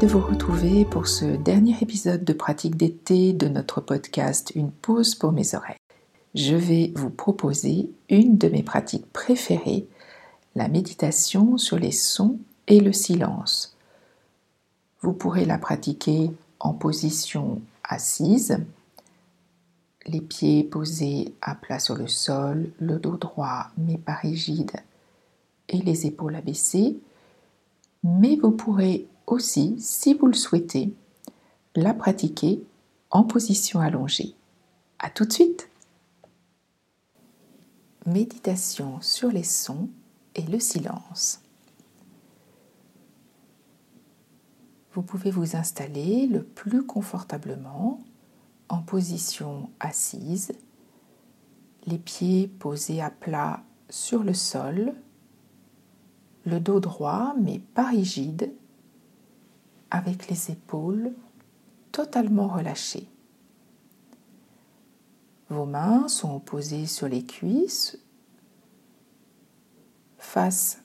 [0.00, 5.14] De vous retrouver pour ce dernier épisode de pratique d'été de notre podcast Une pause
[5.14, 5.78] pour mes oreilles.
[6.34, 9.86] Je vais vous proposer une de mes pratiques préférées,
[10.54, 13.74] la méditation sur les sons et le silence.
[15.00, 18.58] Vous pourrez la pratiquer en position assise,
[20.06, 24.72] les pieds posés à plat sur le sol, le dos droit mais pas rigide
[25.70, 26.98] et les épaules abaissées.
[28.04, 30.94] Mais vous pourrez aussi, si vous le souhaitez,
[31.74, 32.62] la pratiquer
[33.10, 34.34] en position allongée.
[34.98, 35.68] A tout de suite
[38.06, 39.88] Méditation sur les sons
[40.36, 41.42] et le silence.
[44.92, 47.98] Vous pouvez vous installer le plus confortablement
[48.68, 50.52] en position assise,
[51.86, 54.94] les pieds posés à plat sur le sol,
[56.44, 58.52] le dos droit mais pas rigide,
[59.90, 61.12] avec les épaules
[61.92, 63.08] totalement relâchées.
[65.48, 67.98] Vos mains sont posées sur les cuisses,
[70.18, 70.82] face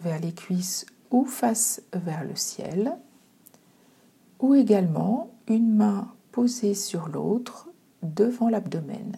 [0.00, 2.96] vers les cuisses ou face vers le ciel,
[4.40, 7.68] ou également une main posée sur l'autre
[8.02, 9.16] devant l'abdomen.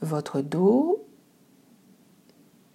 [0.00, 1.04] Votre dos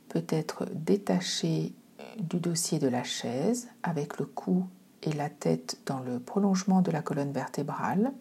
[0.10, 1.74] peut être détaché
[2.20, 4.66] du dossier de la chaise avec le cou
[5.04, 8.14] et la tête dans le prolongement de la colonne vertébrale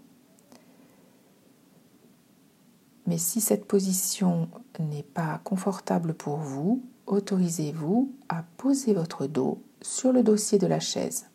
[3.06, 4.48] mais si cette position
[4.80, 10.80] n'est pas confortable pour vous, autorisez-vous à poser votre dos sur le dossier de la
[10.80, 11.30] chaise,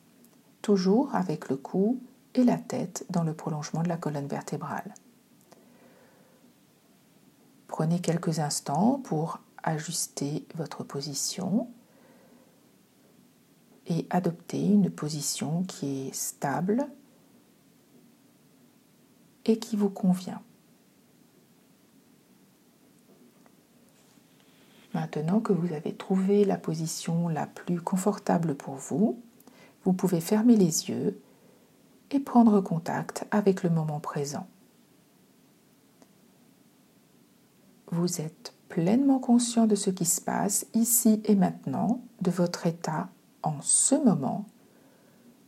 [0.62, 2.02] toujours avec le cou
[2.36, 4.94] et la tête dans le prolongement de la colonne vertébrale.
[7.68, 11.70] Prenez quelques instants pour ajuster votre position
[13.92, 16.88] et adopter une position qui est stable
[19.46, 20.42] et qui vous convient.
[24.94, 29.20] Maintenant que vous avez trouvé la position la plus confortable pour vous,
[29.84, 31.20] vous pouvez fermer les yeux
[32.12, 34.48] et prendre contact avec le moment présent.
[37.92, 43.10] Vous êtes pleinement conscient de ce qui se passe ici et maintenant, de votre état
[43.44, 44.46] en ce moment,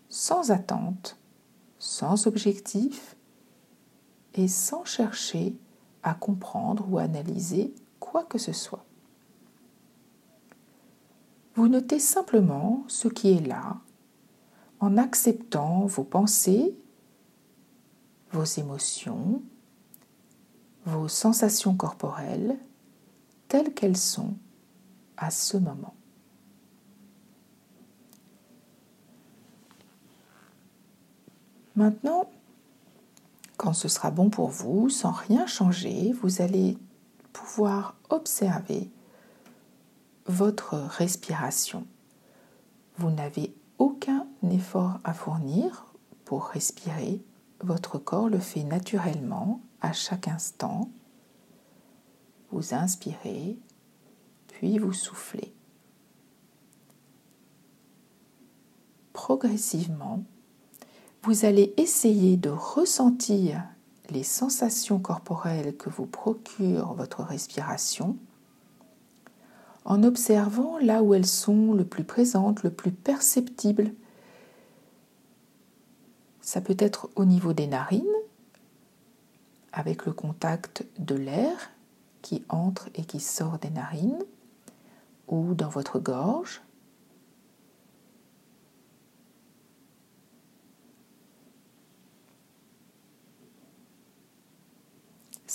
[0.09, 1.18] sans attente,
[1.80, 3.16] sans objectif
[4.34, 5.56] et sans chercher
[6.02, 8.86] à comprendre ou analyser quoi que ce soit.
[11.56, 13.78] Vous notez simplement ce qui est là
[14.80, 16.75] en acceptant vos pensées,
[18.31, 19.42] vos émotions,
[20.86, 22.58] vos sensations corporelles
[23.48, 24.36] telles qu'elles sont
[25.16, 25.96] à ce moment.
[31.76, 32.30] Maintenant,
[33.58, 36.78] quand ce sera bon pour vous, sans rien changer, vous allez
[37.32, 38.90] pouvoir observer
[40.28, 41.86] votre respiration.
[42.98, 45.86] Vous n'avez aucun effort à fournir
[46.26, 47.22] pour respirer.
[47.62, 50.90] Votre corps le fait naturellement à chaque instant.
[52.52, 53.58] Vous inspirez,
[54.48, 55.54] puis vous soufflez.
[59.14, 60.24] Progressivement,
[61.24, 63.64] vous allez essayer de ressentir
[64.10, 68.18] les sensations corporelles que vous procure votre respiration
[69.86, 73.94] en observant là où elles sont le plus présentes, le plus perceptibles.
[76.42, 78.04] Ça peut être au niveau des narines,
[79.72, 81.72] avec le contact de l'air
[82.22, 84.24] qui entre et qui sort des narines,
[85.30, 86.62] ou dans votre gorge.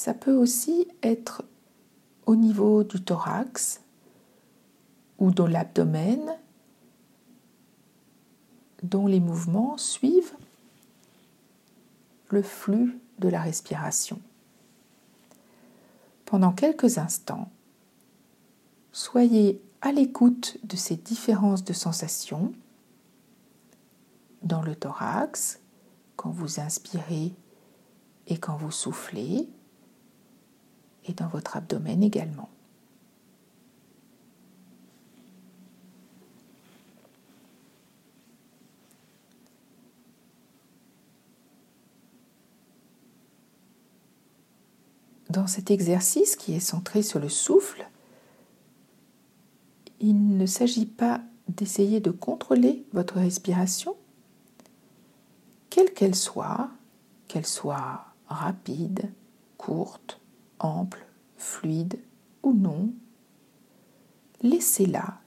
[0.01, 1.43] Ça peut aussi être
[2.25, 3.83] au niveau du thorax,
[5.19, 6.39] ou dans l'abdomen
[8.85, 10.37] dont les mouvements suivent
[12.29, 14.21] le flux de la respiration.
[16.27, 17.51] Pendant quelques instants,
[18.93, 22.53] soyez à l'écoute de ces différences de sensations
[24.43, 25.59] dans le thorax
[26.15, 27.35] quand vous inspirez
[28.29, 29.49] et quand vous soufflez
[31.15, 32.49] dans votre abdomen également.
[45.31, 47.87] Dans cet exercice qui est centré sur le souffle,
[50.01, 53.97] il ne s'agit pas d'essayer de contrôler votre respiration,
[55.71, 56.71] quelle qu'elle soit,
[57.27, 59.11] qu'elle soit rapide,
[59.57, 60.18] courte,
[60.59, 61.07] ample,
[61.37, 61.99] fluide
[62.43, 62.91] ou non,
[64.43, 65.19] laissez-la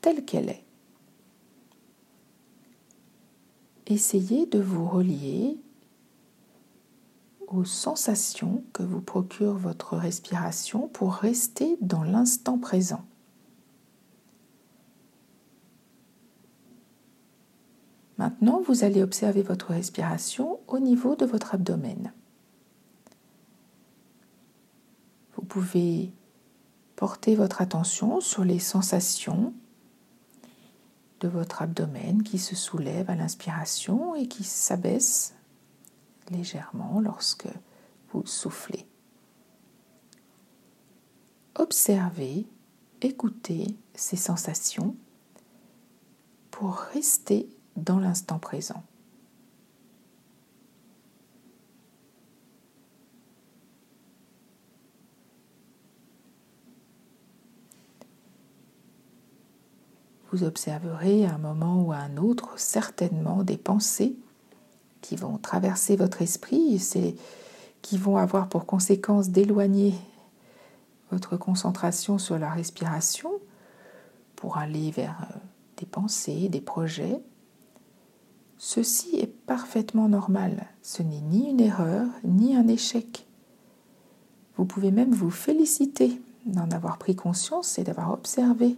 [0.00, 0.64] telle qu'elle est.
[3.86, 5.58] Essayez de vous relier
[7.46, 13.04] aux sensations que vous procure votre respiration pour rester dans l'instant présent.
[18.18, 22.12] Maintenant, vous allez observer votre respiration au niveau de votre abdomen.
[25.34, 26.12] Vous pouvez
[26.96, 29.54] porter votre attention sur les sensations
[31.20, 35.34] de votre abdomen qui se soulève à l'inspiration et qui s'abaisse
[36.30, 37.48] légèrement lorsque
[38.12, 38.86] vous soufflez.
[41.54, 42.46] Observez,
[43.00, 44.94] écoutez ces sensations
[46.50, 48.82] pour rester dans l'instant présent.
[60.32, 64.16] Vous observerez à un moment ou à un autre certainement des pensées
[65.00, 67.16] qui vont traverser votre esprit, et
[67.82, 69.94] qui vont avoir pour conséquence d'éloigner
[71.12, 73.30] votre concentration sur la respiration
[74.34, 75.38] pour aller vers euh,
[75.76, 77.20] des pensées, des projets.
[78.58, 80.66] Ceci est parfaitement normal.
[80.82, 83.26] Ce n'est ni une erreur, ni un échec.
[84.56, 88.76] Vous pouvez même vous féliciter d'en avoir pris conscience et d'avoir observé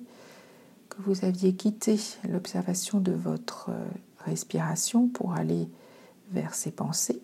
[0.99, 1.99] vous aviez quitté
[2.29, 3.85] l'observation de votre euh,
[4.19, 5.69] respiration pour aller
[6.31, 7.23] vers ces pensées.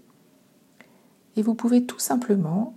[1.37, 2.75] Et vous pouvez tout simplement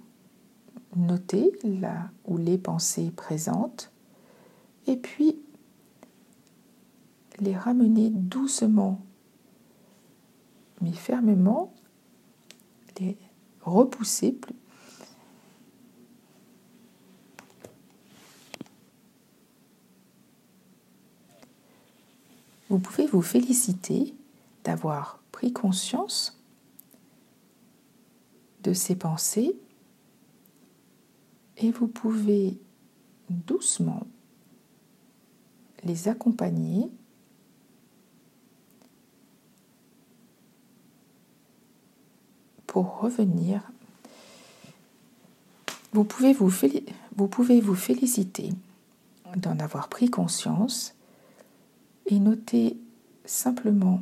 [0.96, 3.92] noter là où les pensées présentes
[4.88, 5.38] et puis
[7.40, 9.00] les ramener doucement
[10.82, 11.74] mais fermement,
[13.00, 13.18] les
[13.62, 14.38] repousser
[22.70, 24.14] Vous pouvez vous féliciter
[24.64, 26.38] d'avoir pris conscience
[28.64, 29.56] de ces pensées
[31.58, 32.58] et vous pouvez
[33.30, 34.06] doucement
[35.84, 36.90] les accompagner
[42.66, 43.62] pour revenir.
[45.94, 46.52] Vous pouvez vous,
[47.16, 48.50] vous pouvez vous féliciter
[49.38, 50.97] d'en avoir pris conscience
[52.08, 52.78] et noter
[53.26, 54.02] simplement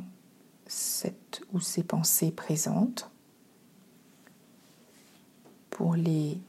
[0.66, 3.10] cette ou ces pensées présentes
[5.70, 6.40] pour les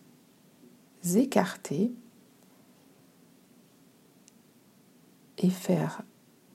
[1.16, 1.92] écarter
[5.38, 6.04] et faire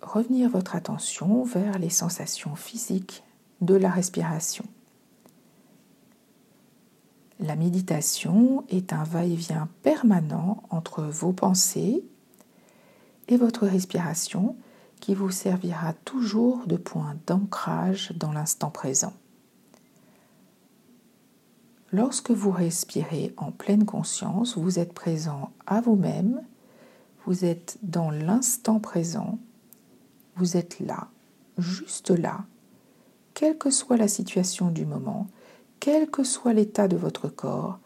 [0.01, 3.23] revenir votre attention vers les sensations physiques
[3.61, 4.65] de la respiration.
[7.39, 12.05] La méditation est un va-et-vient permanent entre vos pensées
[13.29, 14.57] et votre respiration
[15.03, 19.13] qui vous servira toujours de point d'ancrage dans l'instant présent.
[21.91, 26.41] Lorsque vous respirez en pleine conscience, vous êtes présent à vous-même,
[27.27, 29.41] vous êtes dans l'instant présent,
[30.37, 31.09] vous êtes là,
[31.59, 32.45] juste là,
[33.35, 35.27] quelle que soit la situation du moment,
[35.81, 37.81] quel que soit l'état de votre corps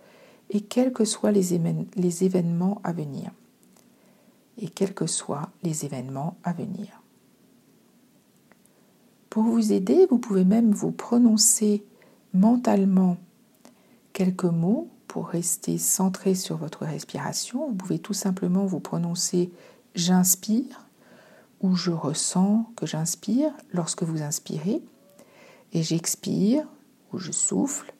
[0.50, 3.31] et quels que soient les, événements à venir.
[4.59, 7.00] Et quels que soient les événements à venir.
[9.37, 11.85] Pour vous aider, vous pouvez même vous prononcer
[12.33, 13.19] mentalement
[14.14, 17.69] quelques mots pour rester centré sur votre respiration.
[17.69, 19.52] Vous pouvez tout simplement vous prononcer
[19.95, 20.87] j'inspire
[21.61, 24.83] ou je ressens que j'inspire lorsque vous inspirez
[25.75, 26.66] et j'expire
[27.12, 27.93] ou je souffle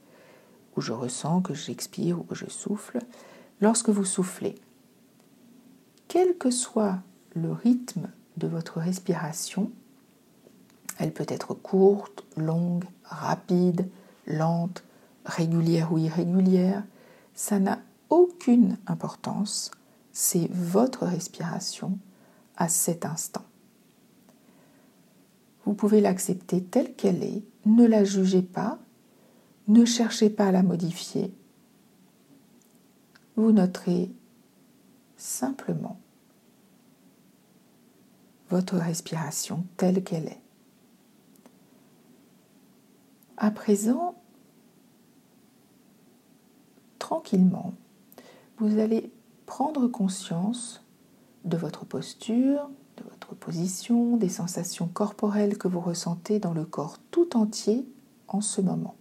[0.75, 3.01] ou je ressens que j'expire ou je souffle
[3.61, 4.55] lorsque vous soufflez.
[6.09, 7.01] Quel que soit
[7.35, 9.71] le rythme de votre respiration,
[10.99, 13.89] elle peut être courte, longue, rapide,
[14.27, 14.83] lente,
[15.25, 16.85] régulière ou irrégulière.
[17.35, 19.71] Ça n'a aucune importance.
[20.13, 21.99] C'est votre respiration
[22.57, 23.45] à cet instant.
[25.65, 27.43] Vous pouvez l'accepter telle qu'elle est.
[27.67, 28.79] Ne la jugez pas.
[29.69, 31.35] Ne cherchez pas à la modifier.
[33.35, 34.11] Vous noterez
[35.17, 35.99] simplement
[38.49, 40.46] votre respiration telle qu'elle est.
[43.47, 44.17] À présent,
[46.99, 47.75] tranquillement,
[48.59, 49.13] vous allez
[49.47, 50.85] prendre conscience
[51.45, 56.99] de votre posture, de votre position, des sensations corporelles que vous ressentez dans le corps
[57.13, 57.87] tout entier
[58.27, 58.97] en ce moment.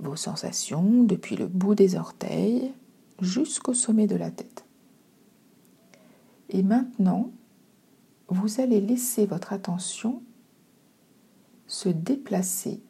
[0.00, 2.74] Vos sensations depuis le bout des orteils
[3.22, 4.66] jusqu'au sommet de la tête.
[6.52, 7.30] Et maintenant,
[8.28, 10.22] vous allez laisser votre attention
[11.66, 12.82] se déplacer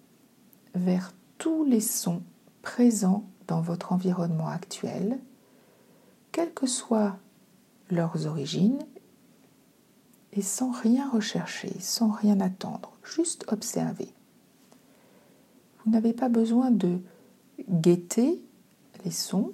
[0.75, 2.23] vers tous les sons
[2.63, 5.21] présents dans votre environnement actuel,
[6.33, 7.17] quelles que soient
[7.91, 8.85] leurs origines,
[10.33, 14.09] et sans rien rechercher, sans rien attendre, juste observer.
[15.85, 16.99] Vous n'avez pas besoin de
[17.69, 18.43] guetter
[19.05, 19.53] les sons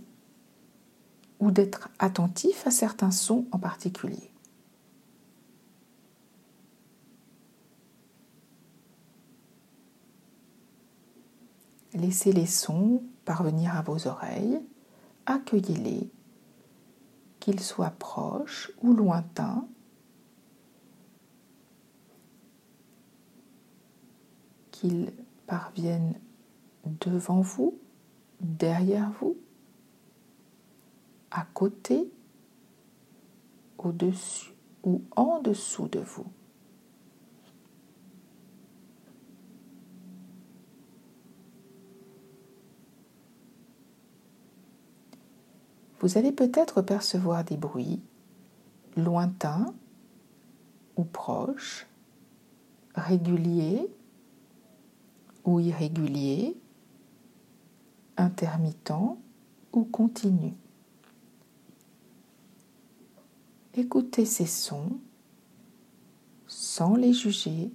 [1.40, 4.30] ou d'être attentif à certains sons en particulier.
[11.94, 14.60] Laissez les sons parvenir à vos oreilles,
[15.26, 16.10] accueillez-les,
[17.40, 19.66] qu'ils soient proches ou lointains.
[24.70, 25.12] Qu'ils
[25.46, 26.14] parviennent
[27.00, 27.78] devant vous,
[28.40, 29.36] derrière vous,
[31.38, 32.10] à côté,
[33.78, 34.50] au-dessus
[34.82, 36.26] ou en dessous de vous.
[46.00, 48.00] Vous allez peut-être percevoir des bruits
[48.96, 49.72] lointains
[50.96, 51.86] ou proches,
[52.96, 53.86] réguliers
[55.44, 56.56] ou irréguliers,
[58.16, 59.18] intermittents
[59.72, 60.54] ou continus.
[63.78, 64.98] Écoutez ces sons
[66.48, 67.70] sans les juger,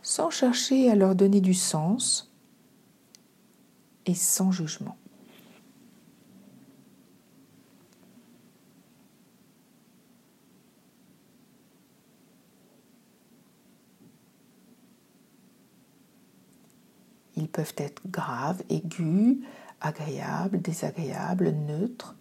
[0.00, 2.32] sans chercher à leur donner du sens
[4.06, 4.96] et sans jugement.
[17.36, 19.40] Ils peuvent être graves, aigus,
[19.82, 22.17] agréables, désagréables, neutres.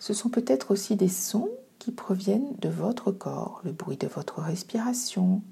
[0.00, 4.40] Ce sont peut-être aussi des sons qui proviennent de votre corps, le bruit de votre
[4.40, 5.42] respiration,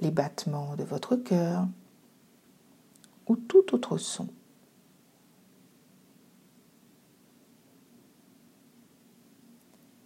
[0.00, 1.66] les battements de votre cœur
[3.26, 4.28] ou tout autre son.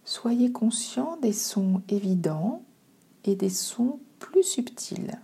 [0.05, 2.63] Soyez conscient des sons évidents
[3.25, 5.19] et des sons plus subtils.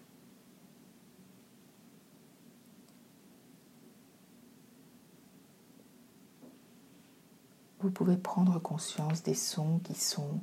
[7.81, 10.41] Vous pouvez prendre conscience des sons qui sont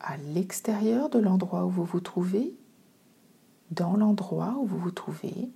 [0.00, 2.54] à l'extérieur de l'endroit où vous vous trouvez,
[3.70, 5.50] dans l'endroit où vous vous trouvez.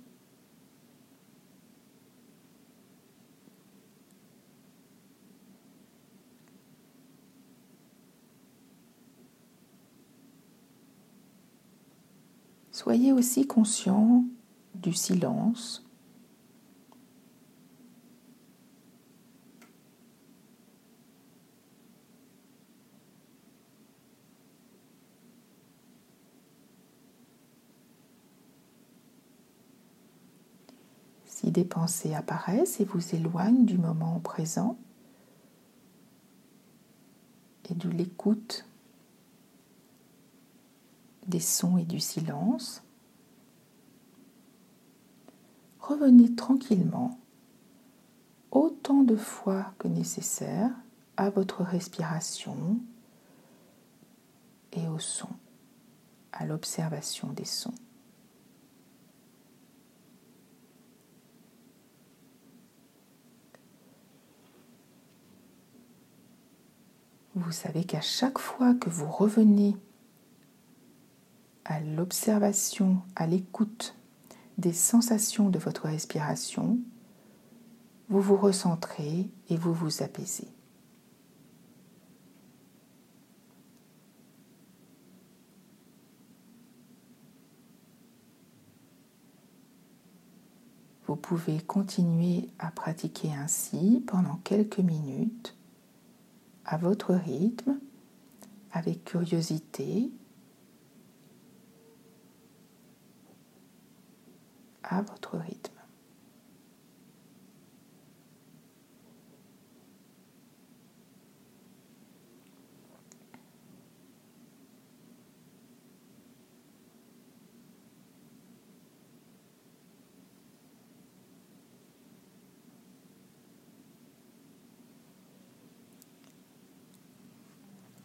[12.71, 14.23] Soyez aussi conscient
[14.75, 15.86] du silence
[31.51, 34.77] Des pensées apparaissent et vous éloignent du moment présent
[37.69, 38.65] et de l'écoute
[41.25, 42.83] des sons et du silence,
[45.79, 47.17] revenez tranquillement
[48.51, 50.69] autant de fois que nécessaire
[51.15, 52.77] à votre respiration
[54.73, 55.29] et au son,
[56.33, 57.73] à l'observation des sons.
[67.37, 69.75] Vous savez qu'à chaque fois que vous revenez
[71.65, 73.95] à l'observation, à l'écoute
[74.57, 76.79] des sensations de votre respiration,
[78.09, 80.47] vous vous recentrez et vous vous apaisez.
[91.05, 95.56] Vous pouvez continuer à pratiquer ainsi pendant quelques minutes
[96.67, 97.79] à votre rythme,
[98.71, 100.11] avec curiosité,
[104.83, 105.76] à votre rythme.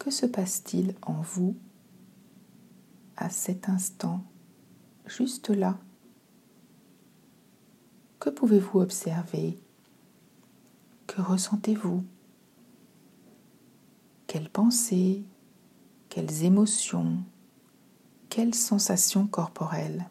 [0.03, 1.55] Que se passe-t-il en vous
[3.15, 4.21] à cet instant,
[5.05, 5.77] juste là?
[8.19, 9.57] Que pouvez-vous observer?
[11.07, 12.03] Que ressentez-vous?
[14.27, 15.23] Quelles pensées?
[16.09, 17.23] Quelles émotions?
[18.27, 20.09] Quelles sensations corporelles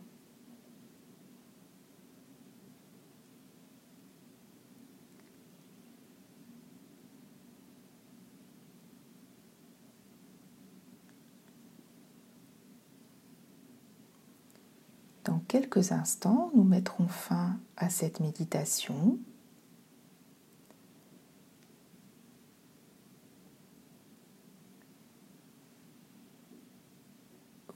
[15.25, 19.19] Dans quelques instants, nous mettrons fin à cette méditation.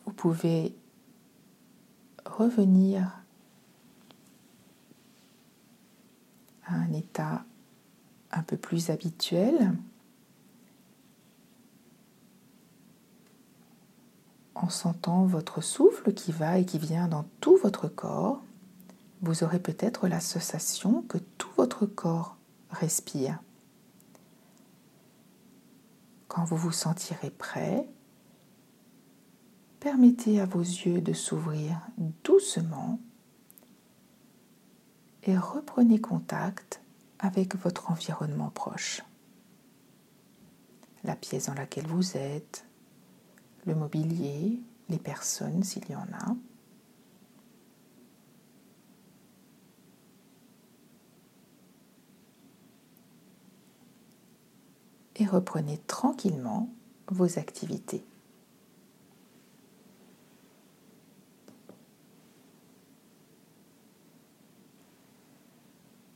[0.07, 0.75] Vous pouvez
[2.25, 3.23] revenir
[6.65, 7.45] à un état
[8.33, 9.77] un peu plus habituel.
[14.57, 18.43] En sentant votre souffle qui va et qui vient dans tout votre corps,
[19.23, 22.37] vous aurez peut-être la sensation que tout votre corps
[22.71, 23.39] respire.
[26.29, 27.89] Quand vous vous sentirez prêt,
[29.81, 31.81] permettez à vos yeux de s'ouvrir
[32.25, 32.99] doucement
[35.23, 36.81] et reprenez contact
[37.19, 39.03] avec votre environnement proche.
[41.05, 42.66] La pièce dans laquelle vous êtes,
[43.67, 46.37] le mobilier, les personnes s'il y en a.
[55.17, 56.69] Et reprenez tranquillement
[57.09, 58.05] vos activités.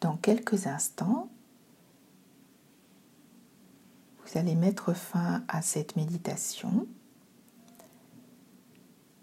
[0.00, 1.28] Dans quelques instants,
[4.24, 6.86] vous allez mettre fin à cette méditation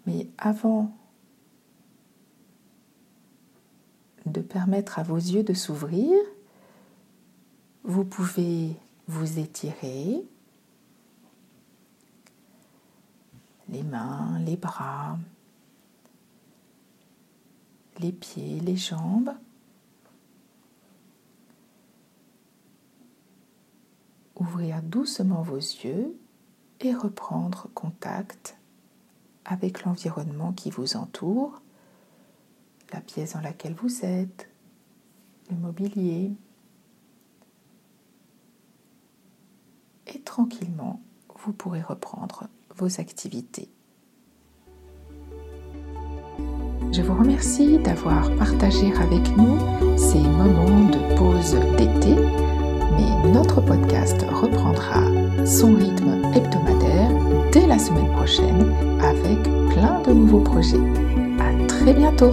[0.08, 0.90] mais avant
[4.24, 6.10] de permettre à vos yeux de s'ouvrir,
[7.84, 8.74] vous pouvez
[9.06, 10.24] vous étirer
[13.68, 15.18] les mains, les bras,
[17.98, 19.34] les pieds, les jambes.
[24.36, 26.18] Ouvrir doucement vos yeux
[26.80, 28.57] et reprendre contact
[29.44, 31.62] avec l'environnement qui vous entoure,
[32.92, 34.48] la pièce dans laquelle vous êtes,
[35.50, 36.32] le mobilier.
[40.06, 41.00] Et tranquillement,
[41.44, 43.68] vous pourrez reprendre vos activités.
[46.92, 49.58] Je vous remercie d'avoir partagé avec nous
[49.98, 52.14] ces moments de pause d'été,
[52.96, 55.04] mais notre podcast reprendra
[55.44, 56.77] son rythme hebdomadaire
[57.52, 60.76] dès la semaine prochaine avec plein de nouveaux projets.
[61.40, 62.32] À très bientôt!